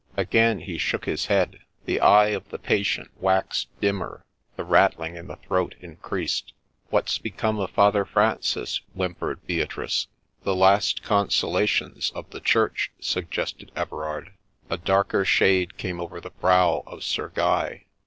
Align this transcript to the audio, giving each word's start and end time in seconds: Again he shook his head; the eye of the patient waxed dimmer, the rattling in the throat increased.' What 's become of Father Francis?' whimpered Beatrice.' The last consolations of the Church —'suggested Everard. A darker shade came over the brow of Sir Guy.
Again 0.17 0.61
he 0.61 0.79
shook 0.79 1.05
his 1.05 1.27
head; 1.27 1.59
the 1.85 1.99
eye 1.99 2.29
of 2.29 2.49
the 2.49 2.57
patient 2.57 3.11
waxed 3.21 3.67
dimmer, 3.81 4.25
the 4.55 4.63
rattling 4.63 5.15
in 5.15 5.27
the 5.27 5.35
throat 5.35 5.75
increased.' 5.79 6.53
What 6.89 7.07
's 7.07 7.19
become 7.19 7.59
of 7.59 7.69
Father 7.69 8.03
Francis?' 8.03 8.81
whimpered 8.95 9.45
Beatrice.' 9.45 10.07
The 10.43 10.55
last 10.55 11.03
consolations 11.03 12.11
of 12.15 12.27
the 12.31 12.39
Church 12.41 12.91
—'suggested 13.13 13.71
Everard. 13.75 14.33
A 14.71 14.77
darker 14.77 15.23
shade 15.23 15.77
came 15.77 16.01
over 16.01 16.19
the 16.19 16.31
brow 16.31 16.81
of 16.87 17.03
Sir 17.03 17.29
Guy. 17.35 17.85